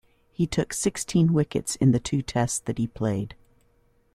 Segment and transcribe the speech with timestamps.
[0.31, 3.35] He took sixteen wickets in the two Tests that he played.